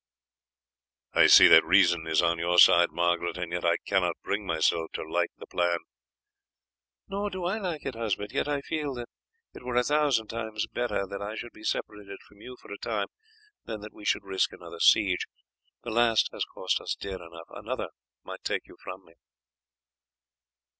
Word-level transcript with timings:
"I 1.13 1.27
see 1.27 1.45
that 1.49 1.63
reason 1.63 2.07
is 2.07 2.23
on 2.23 2.39
your 2.39 2.57
side, 2.57 2.89
Margaret, 2.89 3.37
and 3.37 3.51
yet 3.51 3.63
I 3.63 3.77
cannot 3.85 4.15
bring 4.23 4.47
myself 4.47 4.89
to 4.93 5.07
like 5.07 5.29
the 5.37 5.45
plan." 5.45 5.77
"Nor 7.07 7.29
do 7.29 7.45
I 7.45 7.59
like 7.59 7.85
it, 7.85 7.93
husband; 7.93 8.31
yet 8.31 8.47
I 8.47 8.61
feel 8.61 8.95
that 8.95 9.09
it 9.53 9.61
were 9.63 9.75
a 9.75 9.83
thousand 9.83 10.25
times 10.29 10.65
better 10.65 11.05
that 11.05 11.21
I 11.21 11.35
should 11.35 11.51
be 11.53 11.61
separated 11.63 12.17
from 12.27 12.41
you 12.41 12.57
for 12.59 12.73
a 12.73 12.79
time 12.79 13.09
than 13.65 13.81
that 13.81 13.93
we 13.93 14.03
should 14.03 14.23
risk 14.23 14.51
another 14.51 14.79
siege. 14.79 15.27
The 15.83 15.91
last 15.91 16.29
has 16.33 16.45
cost 16.45 16.81
us 16.81 16.95
dear 16.95 17.17
enough, 17.21 17.49
another 17.51 17.89
might 18.23 18.43
take 18.43 18.65
you 18.67 18.77
from 18.83 19.05
me." 19.05 19.13